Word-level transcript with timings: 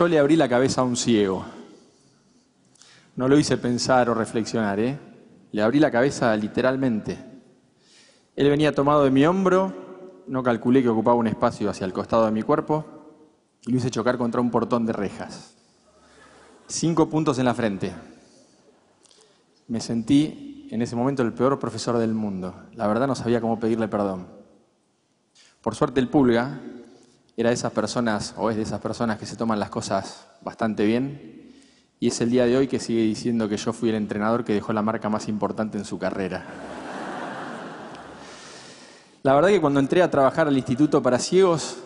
Yo 0.00 0.08
le 0.08 0.18
abrí 0.18 0.34
la 0.34 0.48
cabeza 0.48 0.80
a 0.80 0.84
un 0.84 0.96
ciego. 0.96 1.44
No 3.16 3.28
lo 3.28 3.38
hice 3.38 3.58
pensar 3.58 4.08
o 4.08 4.14
reflexionar, 4.14 4.80
¿eh? 4.80 4.98
Le 5.52 5.60
abrí 5.60 5.78
la 5.78 5.90
cabeza 5.90 6.34
literalmente. 6.36 7.18
Él 8.34 8.48
venía 8.48 8.74
tomado 8.74 9.04
de 9.04 9.10
mi 9.10 9.26
hombro, 9.26 10.22
no 10.26 10.42
calculé 10.42 10.82
que 10.82 10.88
ocupaba 10.88 11.18
un 11.18 11.26
espacio 11.26 11.68
hacia 11.68 11.84
el 11.84 11.92
costado 11.92 12.24
de 12.24 12.32
mi 12.32 12.40
cuerpo 12.40 12.82
y 13.66 13.72
lo 13.72 13.76
hice 13.76 13.90
chocar 13.90 14.16
contra 14.16 14.40
un 14.40 14.50
portón 14.50 14.86
de 14.86 14.94
rejas. 14.94 15.54
Cinco 16.66 17.10
puntos 17.10 17.38
en 17.38 17.44
la 17.44 17.52
frente. 17.52 17.92
Me 19.68 19.82
sentí 19.82 20.66
en 20.70 20.80
ese 20.80 20.96
momento 20.96 21.22
el 21.22 21.34
peor 21.34 21.58
profesor 21.58 21.98
del 21.98 22.14
mundo. 22.14 22.54
La 22.72 22.86
verdad 22.86 23.06
no 23.06 23.14
sabía 23.14 23.42
cómo 23.42 23.60
pedirle 23.60 23.86
perdón. 23.86 24.28
Por 25.60 25.74
suerte 25.74 26.00
el 26.00 26.08
pulga 26.08 26.58
era 27.40 27.50
de 27.50 27.54
esas 27.54 27.72
personas, 27.72 28.34
o 28.36 28.50
es 28.50 28.56
de 28.56 28.62
esas 28.62 28.80
personas 28.80 29.18
que 29.18 29.26
se 29.26 29.36
toman 29.36 29.58
las 29.58 29.70
cosas 29.70 30.26
bastante 30.42 30.84
bien, 30.84 31.54
y 31.98 32.08
es 32.08 32.20
el 32.20 32.30
día 32.30 32.46
de 32.46 32.56
hoy 32.56 32.68
que 32.68 32.78
sigue 32.78 33.02
diciendo 33.02 33.48
que 33.48 33.56
yo 33.56 33.72
fui 33.72 33.90
el 33.90 33.94
entrenador 33.94 34.44
que 34.44 34.54
dejó 34.54 34.72
la 34.72 34.82
marca 34.82 35.08
más 35.08 35.28
importante 35.28 35.78
en 35.78 35.84
su 35.84 35.98
carrera. 35.98 36.44
La 39.22 39.34
verdad 39.34 39.48
que 39.50 39.60
cuando 39.60 39.80
entré 39.80 40.02
a 40.02 40.10
trabajar 40.10 40.48
al 40.48 40.56
Instituto 40.56 41.02
para 41.02 41.18
Ciegos, 41.18 41.76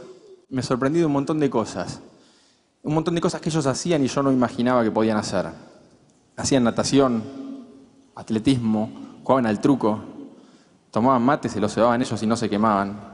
me 0.51 0.63
sorprendí 0.63 1.01
de 1.01 1.07
un 1.07 1.13
montón 1.13 1.41
de 1.41 1.51
cosas. 1.51 2.01
Un 2.83 2.95
montón 2.95 3.17
de 3.17 3.21
cosas 3.21 3.41
que 3.41 3.49
ellos 3.49 3.67
hacían 3.67 4.05
y 4.05 4.07
yo 4.07 4.23
no 4.23 4.31
imaginaba 4.31 4.85
que 4.85 4.93
podían 4.93 5.17
hacer. 5.17 5.47
Hacían 6.37 6.63
natación, 6.63 7.25
atletismo, 8.15 9.19
jugaban 9.25 9.47
al 9.47 9.61
truco, 9.61 10.01
tomaban 10.93 11.23
mate, 11.23 11.49
se 11.49 11.61
los 11.61 11.75
cebaban 11.75 12.01
ellos 12.03 12.23
y 12.23 12.27
no 12.27 12.37
se 12.37 12.49
quemaban. 12.49 13.14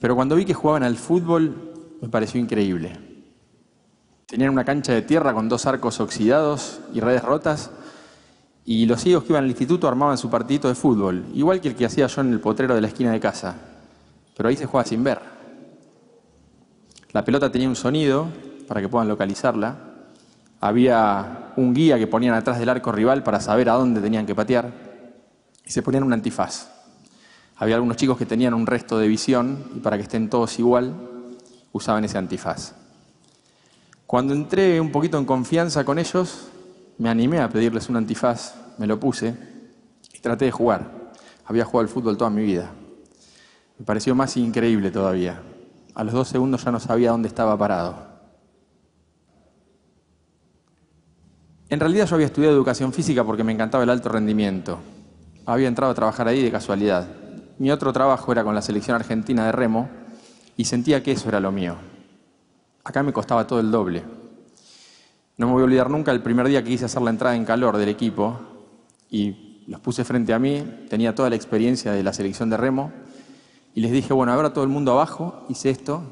Pero 0.00 0.14
cuando 0.14 0.36
vi 0.36 0.44
que 0.44 0.54
jugaban 0.54 0.82
al 0.82 0.96
fútbol, 0.96 1.72
me 2.00 2.08
pareció 2.08 2.40
increíble. 2.40 2.98
Tenían 4.26 4.50
una 4.50 4.64
cancha 4.64 4.92
de 4.92 5.02
tierra 5.02 5.32
con 5.32 5.48
dos 5.48 5.66
arcos 5.66 6.00
oxidados 6.00 6.80
y 6.92 7.00
redes 7.00 7.22
rotas, 7.22 7.70
y 8.64 8.84
los 8.84 9.00
ciegos 9.00 9.24
que 9.24 9.32
iban 9.32 9.44
al 9.44 9.50
instituto 9.50 9.88
armaban 9.88 10.18
su 10.18 10.28
partidito 10.28 10.68
de 10.68 10.74
fútbol, 10.74 11.24
igual 11.32 11.60
que 11.60 11.68
el 11.68 11.74
que 11.74 11.86
hacía 11.86 12.06
yo 12.06 12.20
en 12.20 12.32
el 12.32 12.40
potrero 12.40 12.74
de 12.74 12.82
la 12.82 12.88
esquina 12.88 13.12
de 13.12 13.20
casa. 13.20 13.56
Pero 14.36 14.50
ahí 14.50 14.56
se 14.56 14.66
juega 14.66 14.84
sin 14.84 15.02
ver. 15.02 15.18
La 17.12 17.24
pelota 17.24 17.50
tenía 17.50 17.68
un 17.68 17.76
sonido 17.76 18.28
para 18.68 18.82
que 18.82 18.88
puedan 18.88 19.08
localizarla. 19.08 19.76
Había 20.60 21.52
un 21.56 21.72
guía 21.72 21.98
que 21.98 22.06
ponían 22.06 22.34
atrás 22.34 22.58
del 22.58 22.68
arco 22.68 22.92
rival 22.92 23.22
para 23.22 23.40
saber 23.40 23.70
a 23.70 23.74
dónde 23.74 24.02
tenían 24.02 24.26
que 24.26 24.34
patear. 24.34 24.70
Y 25.64 25.70
se 25.70 25.82
ponían 25.82 26.04
un 26.04 26.12
antifaz. 26.12 26.77
Había 27.58 27.74
algunos 27.74 27.96
chicos 27.96 28.16
que 28.16 28.26
tenían 28.26 28.54
un 28.54 28.66
resto 28.66 28.98
de 28.98 29.08
visión 29.08 29.64
y 29.74 29.80
para 29.80 29.96
que 29.96 30.04
estén 30.04 30.30
todos 30.30 30.58
igual 30.60 30.94
usaban 31.72 32.04
ese 32.04 32.16
antifaz. 32.16 32.72
Cuando 34.06 34.32
entré 34.32 34.80
un 34.80 34.92
poquito 34.92 35.18
en 35.18 35.24
confianza 35.24 35.84
con 35.84 35.98
ellos, 35.98 36.48
me 36.98 37.08
animé 37.08 37.40
a 37.40 37.48
pedirles 37.48 37.88
un 37.88 37.96
antifaz, 37.96 38.54
me 38.78 38.86
lo 38.86 39.00
puse 39.00 39.34
y 40.14 40.20
traté 40.20 40.44
de 40.44 40.52
jugar. 40.52 41.12
Había 41.46 41.64
jugado 41.64 41.80
al 41.80 41.88
fútbol 41.88 42.16
toda 42.16 42.30
mi 42.30 42.42
vida. 42.42 42.70
Me 43.76 43.84
pareció 43.84 44.14
más 44.14 44.36
increíble 44.36 44.92
todavía. 44.92 45.42
A 45.94 46.04
los 46.04 46.14
dos 46.14 46.28
segundos 46.28 46.64
ya 46.64 46.70
no 46.70 46.78
sabía 46.78 47.10
dónde 47.10 47.26
estaba 47.26 47.58
parado. 47.58 48.06
En 51.68 51.80
realidad 51.80 52.06
yo 52.06 52.14
había 52.14 52.28
estudiado 52.28 52.54
educación 52.54 52.92
física 52.92 53.24
porque 53.24 53.44
me 53.44 53.52
encantaba 53.52 53.82
el 53.82 53.90
alto 53.90 54.08
rendimiento. 54.08 54.78
Había 55.44 55.66
entrado 55.66 55.90
a 55.90 55.94
trabajar 55.94 56.28
ahí 56.28 56.42
de 56.42 56.52
casualidad. 56.52 57.17
Mi 57.58 57.72
otro 57.72 57.92
trabajo 57.92 58.30
era 58.30 58.44
con 58.44 58.54
la 58.54 58.62
selección 58.62 58.94
argentina 58.94 59.44
de 59.44 59.52
remo 59.52 59.88
y 60.56 60.64
sentía 60.64 61.02
que 61.02 61.12
eso 61.12 61.28
era 61.28 61.40
lo 61.40 61.50
mío. 61.50 61.74
Acá 62.84 63.02
me 63.02 63.12
costaba 63.12 63.48
todo 63.48 63.58
el 63.58 63.72
doble. 63.72 64.04
No 65.36 65.46
me 65.46 65.52
voy 65.54 65.62
a 65.62 65.64
olvidar 65.64 65.90
nunca 65.90 66.12
el 66.12 66.22
primer 66.22 66.46
día 66.46 66.62
que 66.62 66.70
quise 66.70 66.84
hacer 66.84 67.02
la 67.02 67.10
entrada 67.10 67.34
en 67.34 67.44
calor 67.44 67.76
del 67.76 67.88
equipo 67.88 68.38
y 69.10 69.64
los 69.66 69.80
puse 69.80 70.04
frente 70.04 70.32
a 70.32 70.38
mí, 70.38 70.86
tenía 70.88 71.14
toda 71.16 71.30
la 71.30 71.36
experiencia 71.36 71.90
de 71.92 72.02
la 72.04 72.12
selección 72.12 72.48
de 72.48 72.56
remo 72.56 72.92
y 73.74 73.80
les 73.80 73.90
dije, 73.90 74.12
bueno, 74.12 74.32
ahora 74.32 74.52
todo 74.52 74.62
el 74.62 74.70
mundo 74.70 74.92
abajo, 74.92 75.44
hice 75.48 75.70
esto. 75.70 76.02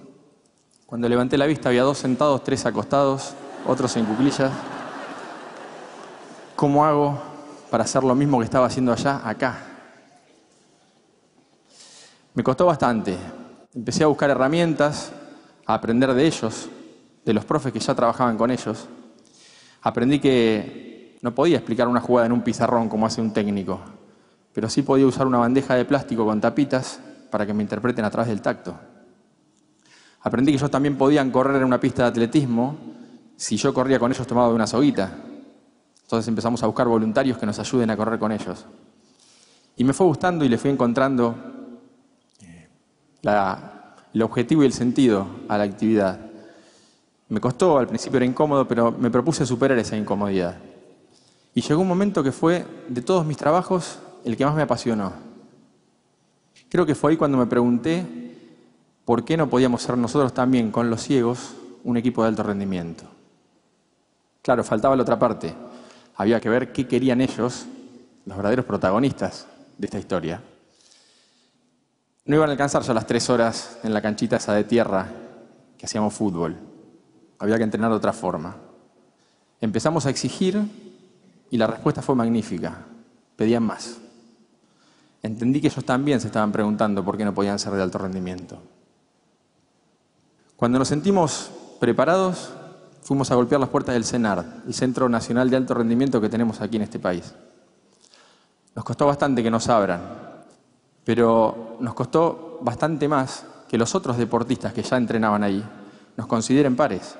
Cuando 0.84 1.08
levanté 1.08 1.38
la 1.38 1.46
vista 1.46 1.68
había 1.68 1.82
dos 1.82 1.98
sentados, 1.98 2.42
tres 2.42 2.66
acostados, 2.66 3.34
otros 3.66 3.96
en 3.96 4.04
cuclillas. 4.04 4.50
¿Cómo 6.56 6.84
hago 6.84 7.20
para 7.70 7.84
hacer 7.84 8.02
lo 8.02 8.16
mismo 8.16 8.38
que 8.38 8.44
estaba 8.44 8.66
haciendo 8.66 8.92
allá, 8.92 9.20
acá? 9.24 9.75
Me 12.36 12.44
costó 12.44 12.66
bastante. 12.66 13.16
Empecé 13.74 14.04
a 14.04 14.08
buscar 14.08 14.28
herramientas, 14.28 15.10
a 15.64 15.72
aprender 15.72 16.12
de 16.12 16.26
ellos, 16.26 16.68
de 17.24 17.32
los 17.32 17.46
profes 17.46 17.72
que 17.72 17.80
ya 17.80 17.94
trabajaban 17.94 18.36
con 18.36 18.50
ellos. 18.50 18.88
Aprendí 19.80 20.18
que 20.18 21.16
no 21.22 21.34
podía 21.34 21.56
explicar 21.56 21.88
una 21.88 22.02
jugada 22.02 22.26
en 22.26 22.32
un 22.32 22.42
pizarrón 22.42 22.90
como 22.90 23.06
hace 23.06 23.22
un 23.22 23.32
técnico, 23.32 23.80
pero 24.52 24.68
sí 24.68 24.82
podía 24.82 25.06
usar 25.06 25.26
una 25.26 25.38
bandeja 25.38 25.76
de 25.76 25.86
plástico 25.86 26.26
con 26.26 26.38
tapitas 26.38 27.00
para 27.30 27.46
que 27.46 27.54
me 27.54 27.62
interpreten 27.62 28.04
a 28.04 28.10
través 28.10 28.28
del 28.28 28.42
tacto. 28.42 28.78
Aprendí 30.20 30.52
que 30.52 30.58
ellos 30.58 30.70
también 30.70 30.98
podían 30.98 31.30
correr 31.30 31.56
en 31.56 31.64
una 31.64 31.80
pista 31.80 32.02
de 32.02 32.08
atletismo 32.08 32.76
si 33.34 33.56
yo 33.56 33.72
corría 33.72 33.98
con 33.98 34.12
ellos 34.12 34.26
tomado 34.26 34.50
de 34.50 34.56
una 34.56 34.66
soguita. 34.66 35.10
Entonces 36.02 36.28
empezamos 36.28 36.62
a 36.62 36.66
buscar 36.66 36.86
voluntarios 36.86 37.38
que 37.38 37.46
nos 37.46 37.58
ayuden 37.58 37.88
a 37.88 37.96
correr 37.96 38.18
con 38.18 38.30
ellos. 38.30 38.66
Y 39.78 39.84
me 39.84 39.94
fue 39.94 40.06
gustando 40.06 40.44
y 40.44 40.50
le 40.50 40.58
fui 40.58 40.70
encontrando 40.70 41.55
el 43.26 44.22
objetivo 44.22 44.62
y 44.62 44.66
el 44.66 44.72
sentido 44.72 45.26
a 45.48 45.58
la 45.58 45.64
actividad. 45.64 46.20
Me 47.28 47.40
costó, 47.40 47.78
al 47.78 47.88
principio 47.88 48.18
era 48.18 48.26
incómodo, 48.26 48.68
pero 48.68 48.92
me 48.92 49.10
propuse 49.10 49.44
superar 49.44 49.78
esa 49.78 49.96
incomodidad. 49.96 50.56
Y 51.54 51.60
llegó 51.60 51.80
un 51.80 51.88
momento 51.88 52.22
que 52.22 52.32
fue, 52.32 52.64
de 52.88 53.02
todos 53.02 53.26
mis 53.26 53.36
trabajos, 53.36 53.98
el 54.24 54.36
que 54.36 54.44
más 54.44 54.54
me 54.54 54.62
apasionó. 54.62 55.12
Creo 56.68 56.86
que 56.86 56.94
fue 56.94 57.12
ahí 57.12 57.16
cuando 57.16 57.38
me 57.38 57.46
pregunté 57.46 58.04
por 59.04 59.24
qué 59.24 59.36
no 59.36 59.48
podíamos 59.48 59.82
ser 59.82 59.96
nosotros 59.96 60.32
también, 60.32 60.70
con 60.70 60.88
los 60.90 61.02
ciegos, 61.02 61.54
un 61.82 61.96
equipo 61.96 62.22
de 62.22 62.28
alto 62.28 62.42
rendimiento. 62.42 63.04
Claro, 64.42 64.62
faltaba 64.62 64.94
la 64.94 65.02
otra 65.02 65.18
parte. 65.18 65.54
Había 66.16 66.40
que 66.40 66.48
ver 66.48 66.72
qué 66.72 66.86
querían 66.86 67.20
ellos, 67.20 67.66
los 68.24 68.36
verdaderos 68.36 68.64
protagonistas 68.64 69.46
de 69.78 69.86
esta 69.86 69.98
historia. 69.98 70.40
No 72.26 72.34
iban 72.34 72.48
a 72.48 72.52
alcanzar 72.52 72.82
ya 72.82 72.92
las 72.92 73.06
tres 73.06 73.30
horas 73.30 73.78
en 73.84 73.94
la 73.94 74.02
canchita 74.02 74.36
esa 74.36 74.52
de 74.52 74.64
tierra 74.64 75.06
que 75.78 75.86
hacíamos 75.86 76.12
fútbol. 76.12 76.56
Había 77.38 77.56
que 77.56 77.62
entrenar 77.62 77.90
de 77.90 77.96
otra 77.96 78.12
forma. 78.12 78.56
Empezamos 79.60 80.06
a 80.06 80.10
exigir 80.10 80.60
y 81.50 81.56
la 81.56 81.68
respuesta 81.68 82.02
fue 82.02 82.16
magnífica. 82.16 82.78
Pedían 83.36 83.62
más. 83.62 83.98
Entendí 85.22 85.60
que 85.60 85.68
ellos 85.68 85.84
también 85.84 86.20
se 86.20 86.26
estaban 86.26 86.50
preguntando 86.50 87.04
por 87.04 87.16
qué 87.16 87.24
no 87.24 87.32
podían 87.32 87.58
ser 87.58 87.72
de 87.74 87.82
alto 87.82 87.98
rendimiento. 87.98 88.60
Cuando 90.56 90.78
nos 90.78 90.88
sentimos 90.88 91.50
preparados, 91.78 92.52
fuimos 93.02 93.30
a 93.30 93.36
golpear 93.36 93.60
las 93.60 93.70
puertas 93.70 93.94
del 93.94 94.04
CENAR, 94.04 94.62
el 94.66 94.74
Centro 94.74 95.08
Nacional 95.08 95.48
de 95.48 95.58
Alto 95.58 95.74
Rendimiento 95.74 96.20
que 96.20 96.28
tenemos 96.28 96.60
aquí 96.60 96.76
en 96.76 96.82
este 96.82 96.98
país. 96.98 97.34
Nos 98.74 98.84
costó 98.84 99.06
bastante 99.06 99.42
que 99.42 99.50
nos 99.50 99.68
abran, 99.68 100.25
pero 101.06 101.76
nos 101.78 101.94
costó 101.94 102.58
bastante 102.62 103.06
más 103.06 103.46
que 103.68 103.78
los 103.78 103.94
otros 103.94 104.18
deportistas 104.18 104.72
que 104.72 104.82
ya 104.82 104.96
entrenaban 104.96 105.44
ahí 105.44 105.64
nos 106.16 106.26
consideren 106.26 106.74
pares. 106.74 107.14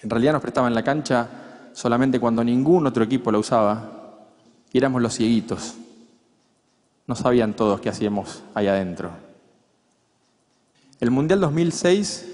En 0.00 0.08
realidad 0.08 0.32
nos 0.32 0.40
prestaban 0.40 0.74
la 0.74 0.82
cancha 0.82 1.28
solamente 1.74 2.18
cuando 2.18 2.42
ningún 2.42 2.86
otro 2.86 3.04
equipo 3.04 3.30
la 3.30 3.38
usaba 3.38 4.24
y 4.72 4.78
éramos 4.78 5.02
los 5.02 5.14
cieguitos. 5.14 5.74
No 7.06 7.14
sabían 7.14 7.52
todos 7.52 7.82
qué 7.82 7.90
hacíamos 7.90 8.42
ahí 8.54 8.66
adentro. 8.66 9.10
El 10.98 11.10
Mundial 11.10 11.40
2006 11.40 12.32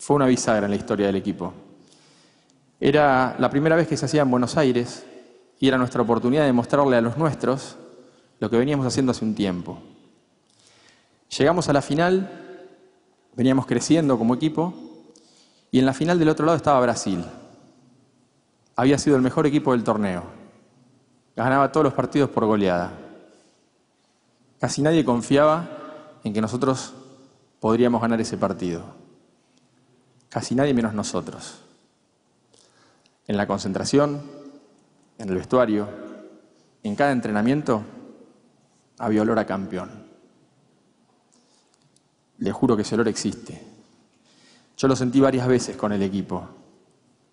fue 0.00 0.16
una 0.16 0.26
bisagra 0.26 0.66
en 0.66 0.70
la 0.70 0.76
historia 0.76 1.06
del 1.06 1.16
equipo. 1.16 1.52
Era 2.80 3.36
la 3.38 3.48
primera 3.48 3.76
vez 3.76 3.86
que 3.86 3.96
se 3.96 4.06
hacía 4.06 4.22
en 4.22 4.30
Buenos 4.32 4.56
Aires 4.56 5.06
y 5.60 5.68
era 5.68 5.78
nuestra 5.78 6.02
oportunidad 6.02 6.46
de 6.46 6.52
mostrarle 6.52 6.96
a 6.96 7.00
los 7.00 7.16
nuestros 7.16 7.76
lo 8.40 8.50
que 8.50 8.56
veníamos 8.56 8.86
haciendo 8.86 9.12
hace 9.12 9.24
un 9.24 9.34
tiempo. 9.34 9.78
Llegamos 11.36 11.68
a 11.68 11.72
la 11.72 11.82
final, 11.82 12.30
veníamos 13.34 13.66
creciendo 13.66 14.18
como 14.18 14.34
equipo 14.34 14.74
y 15.70 15.78
en 15.78 15.86
la 15.86 15.94
final 15.94 16.18
del 16.18 16.28
otro 16.28 16.46
lado 16.46 16.56
estaba 16.56 16.80
Brasil. 16.80 17.24
Había 18.76 18.98
sido 18.98 19.16
el 19.16 19.22
mejor 19.22 19.46
equipo 19.46 19.72
del 19.72 19.84
torneo. 19.84 20.24
Ganaba 21.36 21.72
todos 21.72 21.84
los 21.84 21.94
partidos 21.94 22.30
por 22.30 22.44
goleada. 22.44 22.92
Casi 24.60 24.82
nadie 24.82 25.04
confiaba 25.04 25.68
en 26.22 26.32
que 26.32 26.40
nosotros 26.40 26.94
podríamos 27.60 28.00
ganar 28.00 28.20
ese 28.20 28.36
partido. 28.36 28.82
Casi 30.28 30.54
nadie 30.54 30.74
menos 30.74 30.94
nosotros. 30.94 31.60
En 33.26 33.36
la 33.36 33.46
concentración, 33.46 34.22
en 35.18 35.28
el 35.28 35.36
vestuario, 35.36 35.88
en 36.82 36.94
cada 36.94 37.12
entrenamiento, 37.12 37.82
había 38.98 39.22
olor 39.22 39.38
a 39.38 39.46
campeón. 39.46 39.90
Le 42.38 42.52
juro 42.52 42.76
que 42.76 42.82
ese 42.82 42.94
olor 42.94 43.08
existe. 43.08 43.62
Yo 44.76 44.88
lo 44.88 44.96
sentí 44.96 45.20
varias 45.20 45.46
veces 45.46 45.76
con 45.76 45.92
el 45.92 46.02
equipo, 46.02 46.48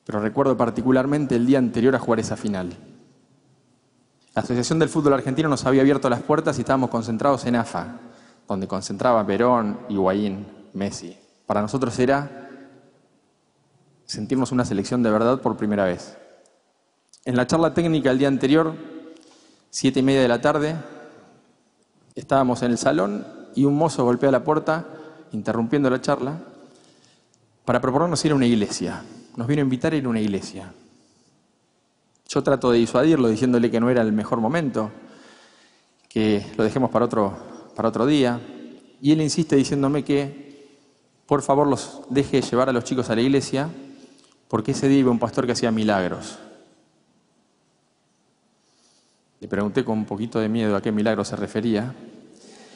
pero 0.06 0.20
recuerdo 0.20 0.56
particularmente 0.56 1.36
el 1.36 1.46
día 1.46 1.58
anterior 1.58 1.96
a 1.96 2.00
jugar 2.00 2.20
esa 2.20 2.38
final. 2.38 2.76
La 4.34 4.42
Asociación 4.44 4.80
del 4.80 4.90
Fútbol 4.90 5.14
Argentino 5.14 5.50
nos 5.50 5.66
había 5.66 5.82
abierto 5.82 6.10
las 6.10 6.22
puertas 6.22 6.58
y 6.58 6.62
estábamos 6.62 6.90
concentrados 6.90 7.46
en 7.46 7.56
AFA, 7.56 8.00
donde 8.48 8.68
concentraba 8.68 9.26
Perón, 9.26 9.80
Higuaín, 9.90 10.48
Messi. 10.74 11.18
Para 11.46 11.62
nosotros 11.62 11.98
era 12.00 12.50
sentirnos 14.06 14.52
una 14.52 14.66
selección 14.66 15.04
de 15.04 15.12
verdad 15.12 15.42
por 15.42 15.58
primera 15.58 15.86
vez. 15.86 16.18
En 17.26 17.36
la 17.36 17.46
charla 17.46 17.74
técnica 17.74 18.12
el 18.12 18.20
día 18.20 18.28
anterior, 18.28 18.74
siete 19.70 20.00
y 20.00 20.04
media 20.04 20.22
de 20.22 20.28
la 20.28 20.42
tarde, 20.42 20.76
estábamos 22.22 22.62
en 22.64 22.72
el 22.72 22.78
salón 22.78 23.26
y 23.56 23.66
un 23.66 23.76
mozo 23.76 24.04
golpea 24.04 24.32
la 24.32 24.44
puerta, 24.44 24.86
interrumpiendo 25.32 25.90
la 25.90 26.02
charla, 26.02 26.40
para 27.66 27.82
proponernos 27.82 28.24
ir 28.26 28.32
a 28.32 28.36
una 28.36 28.46
iglesia. 28.46 29.04
Nos 29.36 29.48
vino 29.48 29.62
a 29.62 29.64
invitar 29.64 29.94
a 29.94 29.96
ir 29.96 30.06
a 30.06 30.10
una 30.10 30.20
iglesia. 30.20 30.74
Yo 32.28 32.44
trato 32.44 32.72
de 32.72 32.80
disuadirlo 32.80 33.28
diciéndole 33.28 33.70
que 33.70 33.80
no 33.80 33.90
era 33.90 34.02
el 34.02 34.14
mejor 34.14 34.40
momento, 34.40 34.92
que 36.08 36.46
lo 36.58 36.64
dejemos 36.64 36.90
para 36.92 37.06
otro, 37.06 37.36
para 37.76 37.90
otro 37.90 38.06
día. 38.06 38.40
Y 39.02 39.12
él 39.12 39.22
insiste 39.22 39.56
diciéndome 39.56 40.04
que 40.04 40.70
por 41.26 41.42
favor 41.42 41.68
los 41.68 42.02
deje 42.10 42.42
llevar 42.42 42.70
a 42.70 42.74
los 42.74 42.84
chicos 42.84 43.10
a 43.10 43.16
la 43.16 43.22
iglesia, 43.22 43.70
porque 44.48 44.72
ese 44.72 44.88
día 44.88 45.00
iba 45.00 45.12
un 45.12 45.20
pastor 45.20 45.46
que 45.46 45.54
hacía 45.54 45.72
milagros. 45.72 46.38
Le 49.42 49.48
pregunté 49.48 49.84
con 49.84 49.98
un 49.98 50.06
poquito 50.06 50.40
de 50.40 50.48
miedo 50.48 50.76
a 50.76 50.82
qué 50.84 50.92
milagro 50.92 51.26
se 51.26 51.36
refería, 51.36 51.96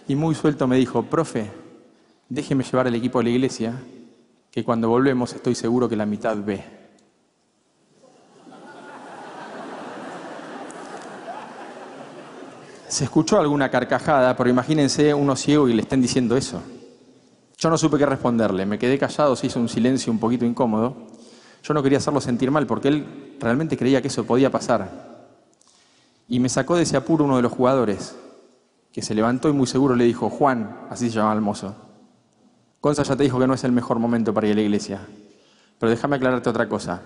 y 0.07 0.15
muy 0.15 0.33
suelto 0.33 0.65
me 0.65 0.77
dijo, 0.77 1.03
profe, 1.03 1.51
déjeme 2.27 2.63
llevar 2.63 2.87
al 2.87 2.95
equipo 2.95 3.19
a 3.19 3.23
la 3.23 3.29
iglesia, 3.29 3.79
que 4.49 4.63
cuando 4.63 4.89
volvemos 4.89 5.31
estoy 5.33 5.53
seguro 5.53 5.87
que 5.87 5.95
la 5.95 6.07
mitad 6.07 6.35
ve. 6.43 6.63
Se 12.87 13.03
escuchó 13.03 13.39
alguna 13.39 13.69
carcajada, 13.69 14.35
pero 14.35 14.49
imagínense 14.49 15.13
uno 15.13 15.35
ciego 15.35 15.69
y 15.69 15.73
le 15.73 15.83
estén 15.83 16.01
diciendo 16.01 16.35
eso. 16.35 16.63
Yo 17.59 17.69
no 17.69 17.77
supe 17.77 17.99
qué 17.99 18.07
responderle, 18.07 18.65
me 18.65 18.79
quedé 18.79 18.97
callado, 18.97 19.35
se 19.35 19.45
hizo 19.45 19.59
un 19.59 19.69
silencio 19.69 20.11
un 20.11 20.17
poquito 20.17 20.45
incómodo. 20.45 20.95
Yo 21.61 21.75
no 21.75 21.83
quería 21.83 21.99
hacerlo 21.99 22.21
sentir 22.21 22.49
mal 22.49 22.65
porque 22.65 22.87
él 22.87 23.35
realmente 23.39 23.77
creía 23.77 24.01
que 24.01 24.07
eso 24.07 24.25
podía 24.25 24.49
pasar. 24.49 25.14
Y 26.27 26.39
me 26.39 26.49
sacó 26.49 26.75
de 26.75 26.83
ese 26.83 26.97
apuro 26.97 27.25
uno 27.25 27.35
de 27.35 27.41
los 27.41 27.51
jugadores, 27.51 28.15
que 28.91 29.01
se 29.01 29.13
levantó 29.13 29.49
y 29.49 29.53
muy 29.53 29.67
seguro 29.67 29.95
le 29.95 30.05
dijo, 30.05 30.29
Juan, 30.29 30.87
así 30.89 31.09
se 31.09 31.15
llamaba 31.15 31.35
el 31.35 31.41
mozo, 31.41 31.75
Gonza 32.85 33.01
ya 33.01 33.15
te 33.15 33.23
dijo 33.23 33.39
que 33.39 33.47
no 33.47 33.55
es 33.55 33.63
el 33.63 33.71
mejor 33.71 33.97
momento 33.97 34.31
para 34.31 34.45
ir 34.45 34.53
a 34.53 34.57
la 34.57 34.61
iglesia. 34.61 35.01
Pero 35.79 35.89
déjame 35.89 36.17
aclararte 36.17 36.51
otra 36.51 36.69
cosa. 36.69 37.01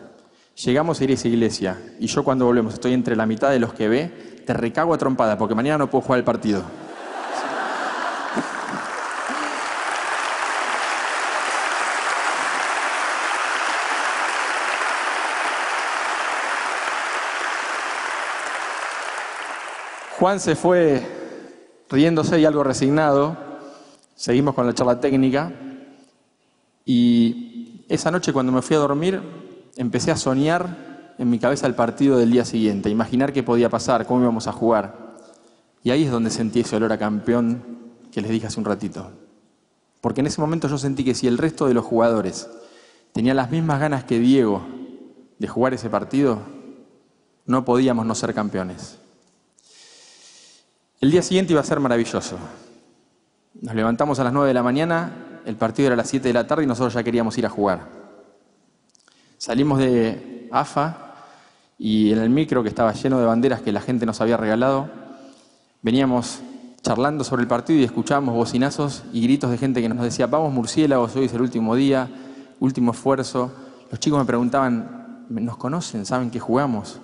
Llegamos 0.66 1.00
a 1.00 1.04
ir 1.06 1.12
a 1.12 1.13
esa 1.13 1.30
iglesia 1.30 1.81
y 2.01 2.07
yo 2.07 2.25
cuando 2.25 2.44
volvemos 2.44 2.74
estoy 2.74 2.92
entre 2.92 3.16
la 3.16 3.25
mitad 3.25 3.50
de 3.50 3.60
los 3.60 3.74
que 3.74 3.88
ve, 3.88 4.44
te 4.45 4.54
recago 4.54 4.94
a 4.94 4.98
trompada 4.98 5.38
porque 5.38 5.56
mañana 5.56 5.77
no 5.77 5.89
puedo 5.89 6.01
jugar 6.01 6.19
el 6.19 6.25
partido. 6.25 6.63
Juan 20.19 20.42
se 20.42 20.57
fue 20.57 21.01
riéndose 21.89 22.42
y 22.42 22.44
algo 22.44 22.62
resignado. 22.62 23.38
Seguimos 24.16 24.54
con 24.54 24.68
la 24.68 24.74
charla 24.74 25.00
técnica. 25.00 25.54
Y 26.83 27.86
esa 27.88 28.12
noche 28.12 28.33
cuando 28.33 28.51
me 28.51 28.62
fui 28.62 28.75
a 28.75 28.80
dormir, 28.80 29.21
empecé 29.77 30.12
a 30.12 30.18
soñar 30.18 31.13
en 31.18 31.30
mi 31.30 31.39
cabeza 31.39 31.68
el 31.68 31.75
partido 31.75 32.18
del 32.18 32.31
día 32.31 32.44
siguiente, 32.44 32.89
imaginar 32.89 33.31
qué 33.31 33.44
podía 33.44 33.69
pasar, 33.69 34.06
cómo 34.06 34.19
íbamos 34.19 34.48
a 34.48 34.51
jugar. 34.51 35.16
Y 35.83 35.92
ahí 35.92 36.04
es 36.04 36.12
donde 36.12 36.31
sentí 36.31 36.60
ese 36.60 36.75
olor 36.75 36.92
a 36.92 36.98
campeón 36.98 37.63
que 38.12 38.19
les 38.19 38.30
dije 38.30 38.48
hace 38.48 38.60
un 38.60 38.66
ratito. 38.66 39.12
Porque 40.01 40.19
en 40.19 40.27
ese 40.27 40.42
momento 40.42 40.68
yo 40.68 40.77
sentí 40.77 41.06
que 41.06 41.16
si 41.16 41.27
el 41.27 41.38
resto 41.38 41.66
de 41.66 41.74
los 41.74 41.86
jugadores 41.86 42.50
tenían 43.13 43.38
las 43.38 43.51
mismas 43.51 43.80
ganas 43.80 44.04
que 44.04 44.19
Diego 44.19 44.63
de 45.38 45.48
jugar 45.48 45.74
ese 45.74 45.89
partido, 45.89 46.39
no 47.45 47.63
podíamos 47.63 48.06
no 48.06 48.16
ser 48.16 48.33
campeones. 48.33 49.00
El 51.01 51.12
día 51.12 51.22
siguiente 51.22 51.54
iba 51.54 51.62
a 51.62 51.66
ser 51.66 51.80
maravilloso. 51.80 52.38
Nos 53.62 53.74
levantamos 53.74 54.19
a 54.19 54.25
las 54.25 54.34
9 54.34 54.50
de 54.50 54.54
la 54.54 54.63
mañana 54.63 55.12
el 55.46 55.56
partido 55.56 55.88
era 55.88 55.94
a 55.94 55.98
las 55.98 56.10
7 56.10 56.28
de 56.28 56.34
la 56.34 56.46
tarde 56.46 56.63
y 56.63 56.68
nosotros 56.68 56.94
ya 56.94 57.04
queríamos 57.04 57.38
ir 57.38 57.46
a 57.46 57.50
jugar. 57.50 57.88
Salimos 59.38 59.80
de 59.80 60.48
AFA 60.51 61.16
y 61.78 62.12
en 62.12 62.19
el 62.19 62.30
micro 62.30 62.62
que 62.62 62.69
estaba 62.69 62.92
lleno 62.94 63.19
de 63.19 63.25
banderas 63.25 63.62
que 63.62 63.72
la 63.72 63.80
gente 63.81 64.06
nos 64.06 64.19
había 64.19 64.36
regalado, 64.36 64.90
veníamos 65.81 66.42
charlando 66.81 67.24
sobre 67.24 67.44
el 67.44 67.48
partido 67.48 67.80
y 67.80 67.84
escuchábamos 67.84 68.36
bocinazos 68.36 69.04
y 69.13 69.22
gritos 69.22 69.50
de 69.50 69.57
gente 69.57 69.81
que 69.81 69.90
nos 69.90 70.04
decía, 70.04 70.28
vamos 70.28 70.54
murciélagos, 70.54 71.16
hoy 71.16 71.25
es 71.25 71.34
el 71.34 71.42
último 71.42 71.75
día, 71.75 72.10
último 72.60 72.92
esfuerzo. 72.92 73.52
Los 73.90 74.00
chicos 74.00 74.19
me 74.19 74.25
preguntaban, 74.25 75.25
¿nos 75.30 75.57
conocen? 75.57 76.06
¿Saben 76.06 76.30
que 76.30 76.40
jugamos? 76.40 77.00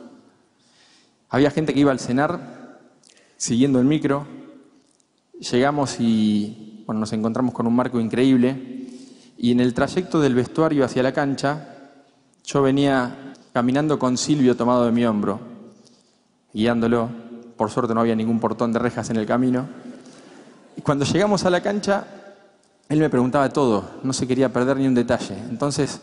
Había 1.29 1.49
gente 1.49 1.73
que 1.73 1.79
iba 1.79 1.91
al 1.91 1.99
cenar 1.99 2.54
siguiendo 3.37 3.79
el 3.79 3.85
micro. 3.85 4.25
Llegamos 5.39 5.99
y 5.99 6.83
bueno, 6.85 7.01
nos 7.01 7.13
encontramos 7.13 7.53
con 7.53 7.67
un 7.67 7.75
marco 7.75 7.99
increíble 7.99 8.75
y 9.37 9.51
en 9.51 9.59
el 9.59 9.73
trayecto 9.73 10.19
del 10.21 10.33
vestuario 10.33 10.85
hacia 10.85 11.03
la 11.03 11.13
cancha, 11.13 11.67
yo 12.43 12.61
venía 12.61 13.33
caminando 13.53 13.99
con 13.99 14.17
Silvio 14.17 14.55
tomado 14.55 14.85
de 14.85 14.91
mi 14.91 15.05
hombro, 15.05 15.39
guiándolo. 16.53 17.09
Por 17.57 17.71
suerte 17.71 17.93
no 17.93 18.01
había 18.01 18.15
ningún 18.15 18.39
portón 18.39 18.71
de 18.73 18.79
rejas 18.79 19.09
en 19.09 19.17
el 19.17 19.25
camino. 19.25 19.67
Y 20.77 20.81
cuando 20.81 21.05
llegamos 21.05 21.45
a 21.45 21.49
la 21.49 21.61
cancha, 21.61 22.05
él 22.87 22.99
me 22.99 23.09
preguntaba 23.09 23.49
todo, 23.49 23.83
no 24.03 24.13
se 24.13 24.27
quería 24.27 24.51
perder 24.51 24.77
ni 24.77 24.87
un 24.87 24.93
detalle. 24.93 25.37
Entonces 25.49 26.01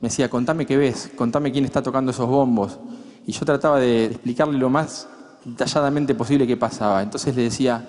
me 0.00 0.08
decía, 0.08 0.28
contame 0.28 0.66
qué 0.66 0.76
ves, 0.76 1.10
contame 1.16 1.52
quién 1.52 1.64
está 1.64 1.82
tocando 1.82 2.10
esos 2.10 2.28
bombos. 2.28 2.78
Y 3.26 3.32
yo 3.32 3.44
trataba 3.44 3.80
de 3.80 4.06
explicarle 4.06 4.58
lo 4.58 4.70
más 4.70 5.08
detalladamente 5.46 6.14
posible 6.14 6.46
qué 6.46 6.56
pasaba. 6.56 7.02
Entonces 7.02 7.34
le 7.34 7.42
decía, 7.42 7.86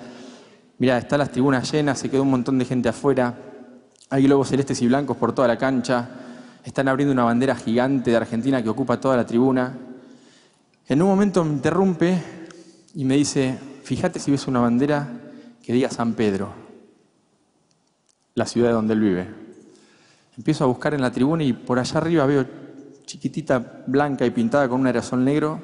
Mira, 0.80 1.00
están 1.00 1.18
las 1.20 1.32
tribunas 1.32 1.72
llenas, 1.72 1.98
se 1.98 2.10
quedó 2.10 2.22
un 2.22 2.30
montón 2.30 2.60
de 2.60 2.66
gente 2.66 2.88
afuera, 2.88 3.36
hay 4.12 4.24
globos 4.24 4.50
celestes 4.50 4.80
y 4.84 4.88
blancos 4.88 5.18
por 5.18 5.34
toda 5.34 5.48
la 5.48 5.58
cancha, 5.58 6.08
están 6.64 6.88
abriendo 6.88 7.14
una 7.14 7.24
bandera 7.24 7.56
gigante 7.56 8.12
de 8.12 8.18
Argentina 8.18 8.62
que 8.62 8.70
ocupa 8.70 9.00
toda 9.00 9.18
la 9.18 9.26
tribuna. 9.26 9.76
En 10.88 11.02
un 11.02 11.08
momento 11.08 11.44
me 11.44 11.54
interrumpe 11.54 12.22
y 12.94 13.06
me 13.06 13.16
dice, 13.16 13.58
fíjate 13.84 14.20
si 14.20 14.30
ves 14.30 14.46
una 14.48 14.60
bandera 14.60 15.08
que 15.64 15.74
diga 15.74 15.90
San 15.90 16.14
Pedro, 16.14 16.54
la 18.36 18.46
ciudad 18.46 18.72
donde 18.72 18.94
él 18.94 19.00
vive. 19.00 19.28
Empiezo 20.38 20.64
a 20.64 20.68
buscar 20.68 20.94
en 20.94 21.02
la 21.02 21.12
tribuna 21.12 21.44
y 21.44 21.54
por 21.54 21.80
allá 21.80 21.98
arriba 21.98 22.28
veo 22.28 22.46
chiquitita, 23.08 23.84
blanca 23.88 24.28
y 24.28 24.30
pintada 24.30 24.70
con 24.70 24.82
un 24.82 24.86
aerosol 24.86 25.26
negro, 25.26 25.60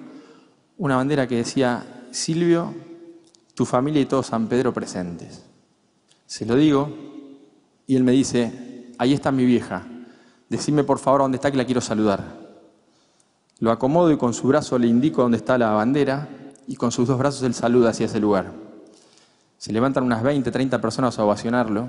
una 0.84 0.98
bandera 0.98 1.28
que 1.28 1.38
decía 1.38 1.82
Silvio 2.12 2.74
tu 3.54 3.66
familia 3.66 4.02
y 4.02 4.06
todo 4.06 4.22
San 4.22 4.48
Pedro 4.48 4.74
presentes. 4.74 5.46
Se 6.26 6.46
lo 6.46 6.58
digo 6.58 6.90
y 7.88 7.96
él 7.96 8.04
me 8.04 8.12
dice, 8.12 8.92
ahí 8.98 9.14
está 9.14 9.32
mi 9.32 9.46
vieja, 9.46 9.84
decime 10.50 10.84
por 10.84 11.00
favor 11.00 11.22
dónde 11.22 11.38
está 11.38 11.50
que 11.52 11.56
la 11.56 11.64
quiero 11.64 11.80
saludar. 11.80 12.20
Lo 13.60 13.72
acomodo 13.72 14.12
y 14.12 14.18
con 14.18 14.34
su 14.34 14.50
brazo 14.50 14.78
le 14.78 14.88
indico 14.88 15.22
dónde 15.22 15.38
está 15.38 15.58
la 15.58 15.70
bandera 15.70 16.28
y 16.68 16.76
con 16.76 16.92
sus 16.92 17.08
dos 17.08 17.18
brazos 17.18 17.44
él 17.44 17.54
saluda 17.54 17.92
hacia 17.92 18.08
ese 18.08 18.20
lugar. 18.20 18.52
Se 19.58 19.72
levantan 19.72 20.04
unas 20.04 20.22
20, 20.22 20.52
30 20.52 20.82
personas 20.82 21.18
a 21.18 21.24
ovacionarlo 21.24 21.88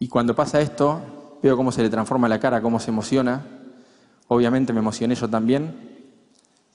y 0.00 0.08
cuando 0.08 0.34
pasa 0.34 0.60
esto 0.60 1.38
veo 1.44 1.56
cómo 1.56 1.70
se 1.70 1.82
le 1.82 1.90
transforma 1.90 2.28
la 2.28 2.40
cara, 2.40 2.60
cómo 2.60 2.80
se 2.80 2.90
emociona. 2.90 3.46
Obviamente 4.26 4.72
me 4.72 4.80
emocioné 4.80 5.14
yo 5.14 5.30
también, 5.30 5.95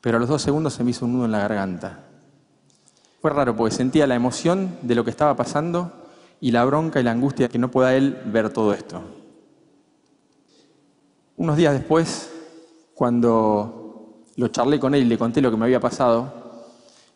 pero 0.02 0.18
a 0.18 0.20
los 0.20 0.28
dos 0.28 0.42
segundos 0.42 0.74
se 0.74 0.84
me 0.84 0.92
hizo 0.92 1.06
un 1.06 1.14
nudo 1.14 1.26
en 1.26 1.32
la 1.32 1.40
garganta. 1.40 2.00
Fue 3.22 3.30
raro 3.30 3.56
porque 3.56 3.76
sentía 3.76 4.08
la 4.08 4.16
emoción 4.16 4.78
de 4.82 4.96
lo 4.96 5.04
que 5.04 5.12
estaba 5.12 5.36
pasando 5.36 5.92
y 6.40 6.52
la 6.52 6.66
bronca 6.66 7.00
y 7.00 7.04
la 7.04 7.12
angustia 7.12 7.50
que 7.50 7.60
no 7.60 7.70
pueda 7.70 7.96
él 7.96 8.20
ver 8.26 8.50
todo 8.50 8.74
esto. 8.74 9.02
Unos 11.38 11.56
días 11.56 11.74
después, 11.74 12.32
cuando 12.96 14.26
lo 14.36 14.48
charlé 14.48 14.80
con 14.80 14.96
él 14.96 15.04
y 15.04 15.06
le 15.06 15.20
conté 15.20 15.40
lo 15.40 15.52
que 15.52 15.58
me 15.58 15.66
había 15.66 15.80
pasado, 15.80 16.34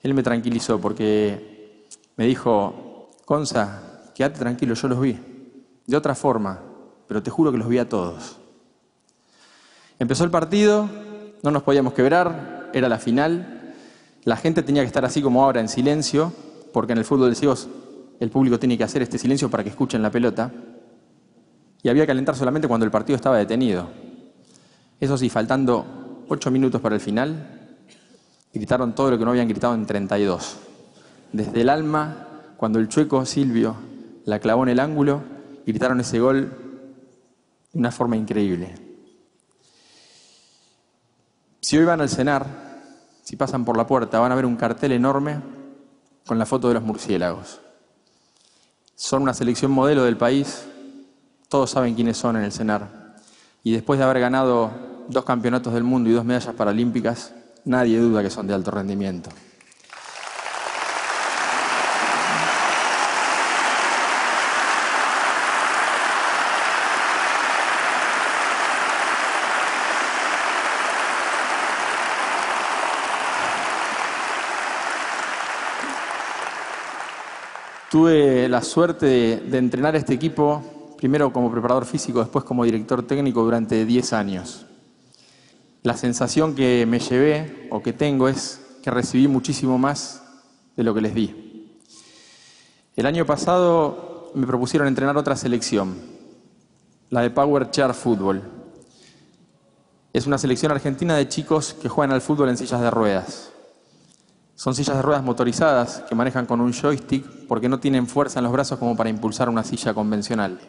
él 0.04 0.14
me 0.14 0.22
tranquilizó 0.22 0.80
porque 0.80 1.88
me 2.16 2.28
dijo, 2.28 3.10
Conza, 3.26 4.12
quédate 4.14 4.40
tranquilo, 4.40 4.76
yo 4.76 4.88
los 4.88 5.02
vi. 5.02 5.20
De 5.88 5.98
otra 5.98 6.14
forma, 6.14 6.62
pero 7.08 7.24
te 7.24 7.32
juro 7.32 7.52
que 7.52 7.58
los 7.58 7.68
vi 7.68 7.80
a 7.80 7.90
todos. 7.90 8.38
Empezó 9.98 10.24
el 10.24 10.32
partido, 10.32 10.88
no 11.42 11.52
nos 11.52 11.64
podíamos 11.64 11.94
quebrar, 11.94 12.65
era 12.76 12.90
la 12.90 13.00
final, 13.00 13.74
la 14.26 14.36
gente 14.36 14.62
tenía 14.62 14.82
que 14.82 14.88
estar 14.88 15.06
así 15.06 15.22
como 15.22 15.42
ahora, 15.42 15.62
en 15.62 15.70
silencio, 15.70 16.34
porque 16.74 16.92
en 16.92 16.98
el 16.98 17.06
fútbol 17.06 17.30
de 17.30 17.36
ciegos 17.36 17.70
el 18.20 18.30
público 18.30 18.60
tiene 18.60 18.78
que 18.78 18.84
hacer 18.84 19.02
este 19.02 19.18
silencio 19.18 19.50
para 19.50 19.64
que 19.64 19.70
escuchen 19.70 20.02
la 20.02 20.12
pelota. 20.12 20.52
y 21.82 21.88
había 21.88 22.06
que 22.06 22.12
alentar 22.12 22.36
solamente 22.36 22.68
cuando 22.68 22.84
el 22.84 22.92
partido 22.92 23.16
estaba 23.16 23.38
detenido. 23.38 23.88
Eso 25.00 25.18
sí, 25.18 25.30
faltando 25.30 26.24
ocho 26.28 26.52
minutos 26.52 26.82
para 26.82 26.96
el 26.96 27.02
final, 27.02 27.78
gritaron 28.54 28.94
todo 28.94 29.12
lo 29.12 29.18
que 29.18 29.24
no 29.24 29.32
habían 29.32 29.48
gritado 29.48 29.74
en 29.74 29.86
32. 29.86 30.58
Desde 31.32 31.62
el 31.62 31.70
alma, 31.70 32.28
cuando 32.58 32.80
el 32.80 32.90
chueco 32.90 33.26
Silvio 33.26 33.76
la 34.26 34.40
clavó 34.40 34.64
en 34.64 34.70
el 34.70 34.80
ángulo, 34.82 35.22
gritaron 35.66 36.02
ese 36.02 36.20
gol 36.20 36.50
de 37.72 37.80
una 37.80 37.92
forma 37.92 38.18
increíble. 38.18 38.76
Si 41.62 41.78
hoy 41.78 41.86
van 41.86 42.02
al 42.02 42.10
cenar, 42.10 42.65
si 43.26 43.36
pasan 43.36 43.66
por 43.66 43.76
la 43.76 43.88
puerta, 43.88 44.20
van 44.20 44.32
a 44.32 44.36
ver 44.36 44.46
un 44.46 44.56
cartel 44.56 44.92
enorme 44.92 45.42
con 46.28 46.38
la 46.38 46.46
foto 46.46 46.68
de 46.68 46.76
los 46.76 46.84
murciélagos. 46.84 47.60
Son 48.94 49.24
una 49.24 49.34
selección 49.34 49.72
modelo 49.72 50.04
del 50.04 50.16
país, 50.16 50.68
todos 51.50 51.72
saben 51.72 51.96
quiénes 51.96 52.18
son 52.18 52.38
en 52.38 52.44
el 52.44 52.52
cenar. 52.52 53.16
Y 53.64 53.72
después 53.72 53.98
de 53.98 54.06
haber 54.06 54.20
ganado 54.20 54.70
dos 55.10 55.26
campeonatos 55.26 55.74
del 55.74 55.84
mundo 55.84 56.08
y 56.08 56.14
dos 56.14 56.24
medallas 56.24 56.54
paralímpicas, 56.54 57.34
nadie 57.66 58.00
duda 58.00 58.22
que 58.22 58.30
son 58.30 58.46
de 58.46 58.54
alto 58.54 58.70
rendimiento. 58.70 59.32
Tuve 77.96 78.50
la 78.50 78.62
suerte 78.62 79.06
de, 79.06 79.58
entrenar 79.58 79.96
a 79.96 79.98
este 79.98 80.14
equipo, 80.14 80.62
primero 80.98 81.32
como 81.32 81.50
preparador 81.50 81.86
físico, 81.86 82.20
después 82.20 82.44
como 82.44 82.66
director 82.66 83.08
técnico 83.08 83.42
durante 83.42 83.86
10 83.86 84.12
años. 84.12 84.66
La 85.82 85.96
sensación 85.96 86.56
que 86.56 86.86
me 86.86 87.00
llevé 87.00 87.70
o 87.72 87.82
que 87.82 87.94
tengo 87.94 88.28
es 88.28 88.60
que 88.84 88.92
recibí 88.92 89.30
muchísimo 89.30 89.78
más 89.78 90.22
de 90.76 90.84
lo 90.84 90.94
que 90.94 91.00
les 91.00 91.16
di. 91.16 91.72
El 92.98 93.06
año 93.06 93.26
pasado 93.26 94.30
me 94.36 94.46
propusieron 94.46 94.90
entrenar 94.90 95.16
otra 95.16 95.38
selección, 95.38 95.96
la 97.12 97.22
de 97.22 97.30
Power 97.30 97.72
Chair 97.72 97.94
Football. 97.94 98.42
Es 100.12 100.28
una 100.28 100.38
selección 100.38 100.74
argentina 100.74 101.16
de 101.16 101.30
chicos 101.30 101.74
que 101.82 101.88
juegan 101.88 102.12
al 102.12 102.20
fútbol 102.20 102.50
en 102.50 102.58
sillas 102.58 102.82
de 102.82 102.92
ruedas. 102.92 103.54
Son 104.56 104.76
sillas 104.76 104.98
de 104.98 105.02
ruedas 105.02 105.24
motorizadas 105.24 106.04
que 106.10 106.16
manejan 106.16 106.46
con 106.46 106.60
un 106.60 106.74
joystick 106.74 107.35
porque 107.48 107.70
no 107.70 107.80
tienen 107.80 108.08
fuerza 108.08 108.40
en 108.40 108.44
los 108.44 108.54
brazos 108.54 108.80
como 108.80 108.96
para 108.96 109.10
impulsar 109.10 109.50
una 109.50 109.64
silla 109.64 109.94
convencional. 109.94 110.60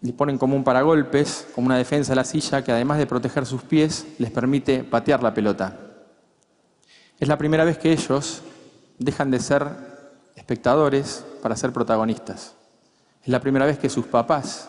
Disponen 0.00 0.38
como 0.38 0.56
un 0.56 0.64
paragolpes, 0.64 1.48
como 1.54 1.66
una 1.66 1.76
defensa 1.76 2.12
de 2.12 2.16
la 2.16 2.24
silla 2.24 2.62
que 2.62 2.72
además 2.72 2.98
de 2.98 3.06
proteger 3.06 3.46
sus 3.46 3.62
pies, 3.62 4.06
les 4.18 4.30
permite 4.30 4.84
patear 4.84 5.22
la 5.22 5.34
pelota. 5.34 5.78
Es 7.18 7.28
la 7.28 7.38
primera 7.38 7.64
vez 7.64 7.78
que 7.78 7.92
ellos 7.92 8.42
dejan 8.98 9.30
de 9.30 9.40
ser 9.40 9.66
espectadores 10.34 11.24
para 11.42 11.56
ser 11.56 11.72
protagonistas. 11.72 12.54
Es 13.22 13.28
la 13.28 13.40
primera 13.40 13.64
vez 13.64 13.78
que 13.78 13.88
sus 13.88 14.06
papás, 14.06 14.68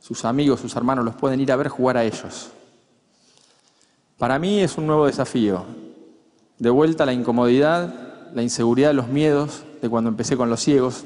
sus 0.00 0.24
amigos, 0.24 0.60
sus 0.60 0.74
hermanos 0.76 1.04
los 1.04 1.14
pueden 1.14 1.40
ir 1.40 1.52
a 1.52 1.56
ver 1.56 1.68
jugar 1.68 1.96
a 1.96 2.04
ellos. 2.04 2.50
Para 4.18 4.38
mí 4.38 4.60
es 4.60 4.76
un 4.76 4.86
nuevo 4.86 5.06
desafío. 5.06 5.64
De 6.58 6.70
vuelta 6.70 7.06
la 7.06 7.12
incomodidad 7.12 8.04
la 8.34 8.42
inseguridad, 8.42 8.92
los 8.92 9.08
miedos 9.08 9.62
de 9.84 9.90
cuando 9.90 10.08
empecé 10.08 10.34
con 10.34 10.48
los 10.48 10.60
ciegos. 10.60 11.04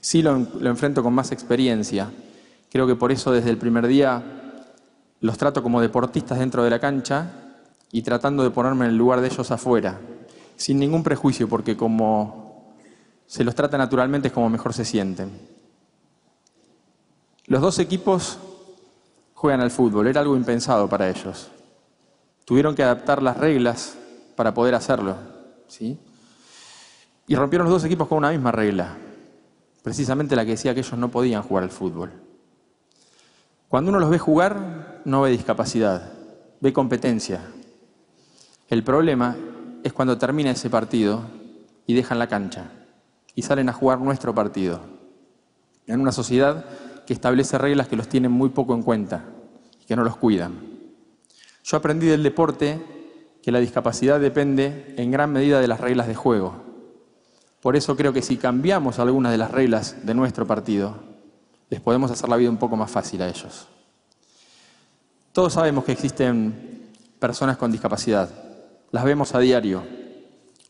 Sí 0.00 0.22
lo, 0.22 0.34
enfrento 0.34 1.02
con 1.02 1.12
más 1.12 1.32
experiencia. 1.32 2.10
Creo 2.70 2.86
que 2.86 2.96
por 2.96 3.12
eso 3.12 3.30
desde 3.30 3.50
el 3.50 3.58
primer 3.58 3.86
día 3.86 4.22
los 5.20 5.36
trato 5.36 5.62
como 5.62 5.82
deportistas 5.82 6.38
dentro 6.38 6.64
de 6.64 6.70
la 6.70 6.80
cancha 6.80 7.30
y 7.92 8.00
tratando 8.00 8.42
de 8.42 8.50
ponerme 8.50 8.86
en 8.86 8.92
el 8.92 8.96
lugar 8.96 9.20
de 9.20 9.26
ellos 9.28 9.50
afuera, 9.50 10.00
sin 10.56 10.78
ningún 10.78 11.02
prejuicio, 11.02 11.46
porque 11.46 11.76
como 11.76 12.74
se 13.26 13.44
los 13.44 13.54
trata 13.54 13.76
naturalmente 13.76 14.28
es 14.28 14.34
como 14.34 14.48
mejor 14.48 14.72
se 14.72 14.86
sienten. 14.86 15.30
Los 17.44 17.60
dos 17.60 17.78
equipos 17.78 18.38
juegan 19.34 19.60
al 19.60 19.70
fútbol, 19.70 20.06
era 20.06 20.22
algo 20.22 20.36
impensado 20.36 20.88
para 20.88 21.10
ellos. 21.10 21.50
Tuvieron 22.46 22.74
que 22.74 22.82
adaptar 22.82 23.22
las 23.22 23.36
reglas 23.36 23.98
para 24.36 24.54
poder 24.54 24.74
hacerlo. 24.74 25.16
¿sí? 25.68 25.98
Y 27.26 27.34
rompieron 27.36 27.66
los 27.66 27.74
dos 27.74 27.84
equipos 27.84 28.08
con 28.08 28.18
una 28.18 28.30
misma 28.30 28.52
regla, 28.52 28.96
precisamente 29.82 30.36
la 30.36 30.44
que 30.44 30.52
decía 30.52 30.74
que 30.74 30.80
ellos 30.80 30.98
no 30.98 31.10
podían 31.10 31.42
jugar 31.42 31.64
al 31.64 31.70
fútbol. 31.70 32.10
Cuando 33.68 33.90
uno 33.90 34.00
los 34.00 34.10
ve 34.10 34.18
jugar, 34.18 35.00
no 35.04 35.22
ve 35.22 35.30
discapacidad, 35.30 36.12
ve 36.60 36.72
competencia. 36.72 37.40
El 38.68 38.84
problema 38.84 39.36
es 39.82 39.92
cuando 39.92 40.18
termina 40.18 40.50
ese 40.50 40.68
partido 40.68 41.22
y 41.86 41.94
dejan 41.94 42.18
la 42.18 42.26
cancha 42.26 42.70
y 43.34 43.42
salen 43.42 43.68
a 43.68 43.72
jugar 43.72 44.00
nuestro 44.00 44.34
partido, 44.34 44.80
en 45.86 46.00
una 46.00 46.12
sociedad 46.12 46.64
que 47.06 47.14
establece 47.14 47.58
reglas 47.58 47.88
que 47.88 47.96
los 47.96 48.08
tienen 48.08 48.30
muy 48.30 48.50
poco 48.50 48.74
en 48.74 48.82
cuenta 48.82 49.24
y 49.80 49.84
que 49.86 49.96
no 49.96 50.04
los 50.04 50.16
cuidan. 50.16 50.72
Yo 51.64 51.76
aprendí 51.76 52.06
del 52.06 52.22
deporte 52.22 52.80
que 53.42 53.52
la 53.52 53.58
discapacidad 53.58 54.20
depende 54.20 54.94
en 54.96 55.10
gran 55.10 55.32
medida 55.32 55.60
de 55.60 55.68
las 55.68 55.80
reglas 55.80 56.06
de 56.06 56.14
juego. 56.14 56.71
Por 57.62 57.76
eso 57.76 57.96
creo 57.96 58.12
que 58.12 58.22
si 58.22 58.36
cambiamos 58.38 58.98
algunas 58.98 59.30
de 59.30 59.38
las 59.38 59.52
reglas 59.52 60.04
de 60.04 60.14
nuestro 60.14 60.44
partido, 60.48 60.96
les 61.70 61.80
podemos 61.80 62.10
hacer 62.10 62.28
la 62.28 62.36
vida 62.36 62.50
un 62.50 62.56
poco 62.56 62.76
más 62.76 62.90
fácil 62.90 63.22
a 63.22 63.28
ellos. 63.28 63.68
Todos 65.32 65.52
sabemos 65.52 65.84
que 65.84 65.92
existen 65.92 66.90
personas 67.20 67.56
con 67.56 67.70
discapacidad, 67.70 68.28
las 68.90 69.04
vemos 69.04 69.36
a 69.36 69.38
diario, 69.38 69.84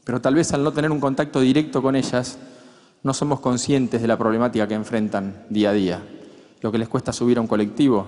pero 0.04 0.20
tal 0.20 0.34
vez 0.34 0.52
al 0.52 0.62
no 0.62 0.72
tener 0.72 0.90
un 0.90 1.00
contacto 1.00 1.40
directo 1.40 1.80
con 1.80 1.96
ellas, 1.96 2.36
no 3.02 3.14
somos 3.14 3.40
conscientes 3.40 4.02
de 4.02 4.06
la 4.06 4.18
problemática 4.18 4.68
que 4.68 4.74
enfrentan 4.74 5.46
día 5.48 5.70
a 5.70 5.72
día, 5.72 6.02
lo 6.60 6.70
que 6.70 6.78
les 6.78 6.90
cuesta 6.90 7.10
subir 7.10 7.38
a 7.38 7.40
un 7.40 7.46
colectivo, 7.46 8.06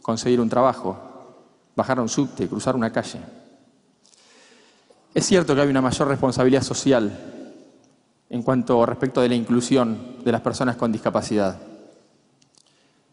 conseguir 0.00 0.40
un 0.40 0.48
trabajo, 0.48 0.96
bajar 1.76 1.98
a 1.98 2.02
un 2.02 2.08
subte, 2.08 2.48
cruzar 2.48 2.74
una 2.74 2.90
calle. 2.90 3.20
Es 5.12 5.26
cierto 5.26 5.54
que 5.54 5.60
hay 5.60 5.68
una 5.68 5.82
mayor 5.82 6.08
responsabilidad 6.08 6.62
social 6.62 7.33
en 8.34 8.42
cuanto 8.42 8.84
respecto 8.84 9.20
de 9.20 9.28
la 9.28 9.36
inclusión 9.36 10.16
de 10.24 10.32
las 10.32 10.40
personas 10.40 10.74
con 10.74 10.90
discapacidad, 10.90 11.56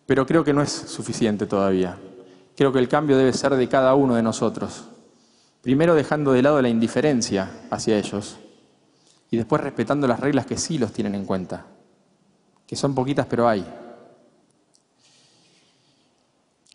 pero 0.08 0.26
creo 0.26 0.44
que 0.44 0.52
no 0.52 0.64
es 0.64 0.72
suficiente 0.72 1.46
todavía. 1.46 1.96
Creo 2.58 2.74
que 2.74 2.80
el 2.80 2.88
cambio 2.88 3.16
debe 3.16 3.32
ser 3.32 3.54
de 3.54 3.70
cada 3.70 3.94
uno 3.94 4.16
de 4.16 4.24
nosotros. 4.24 4.86
Primero 5.62 5.94
dejando 5.94 6.32
de 6.32 6.42
lado 6.42 6.60
la 6.60 6.70
indiferencia 6.70 7.52
hacia 7.70 8.00
ellos 8.00 8.38
y 9.30 9.38
después 9.38 9.62
respetando 9.62 10.08
las 10.08 10.20
reglas 10.20 10.48
que 10.48 10.58
sí 10.58 10.80
los 10.80 10.92
tienen 10.92 11.14
en 11.14 11.26
cuenta, 11.26 11.68
que 12.66 12.76
son 12.76 12.96
poquitas 12.96 13.28
pero 13.28 13.48
hay. 13.48 13.64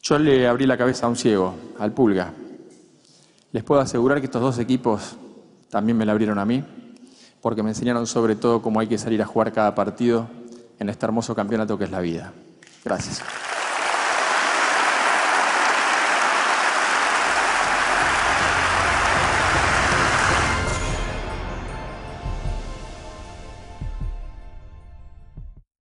Yo 0.03 0.21
le 0.21 0.47
abrí 0.47 0.67
la 0.67 0.79
cabeza 0.79 1.07
a 1.07 1.09
un 1.09 1.17
ciego, 1.17 1.53
al 1.81 1.93
pulga, 1.93 2.33
les 3.51 3.65
puedo 3.65 3.81
asegurar 3.81 4.21
que 4.21 4.27
estos 4.27 4.41
dos 4.41 4.61
equipos 4.61 5.17
también 5.69 5.99
me 5.99 6.07
la 6.07 6.13
abrieron 6.13 6.39
a 6.39 6.45
mí, 6.45 6.63
porque 7.41 7.63
me 7.63 7.71
enseñaron 7.71 8.07
sobre 8.07 8.37
todo 8.37 8.63
cómo 8.63 8.81
hay 8.81 8.87
que 8.87 8.99
salir 8.99 9.23
a 9.23 9.27
jugar 9.27 9.53
cada 9.53 9.75
partido 9.75 10.29
en 10.79 10.89
este 10.89 11.07
hermoso 11.07 11.35
campeonato 11.35 11.79
que 11.79 11.85
es 11.85 11.91
la 11.91 12.01
vida. 12.01 12.33
Gracias. 12.85 13.23